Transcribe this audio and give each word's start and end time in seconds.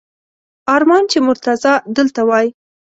ارمان 0.75 1.03
چې 1.11 1.17
مرتضی 1.27 1.73
دلته 1.97 2.21
وای! 2.27 2.47